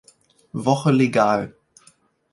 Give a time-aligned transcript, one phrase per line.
[0.53, 1.53] Woche legal.